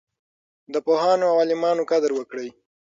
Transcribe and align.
د 0.73 0.75
پوهانو 0.85 1.25
او 1.31 1.35
عالمانو 1.41 1.87
قدر 1.91 2.11
وکړئ. 2.15 2.49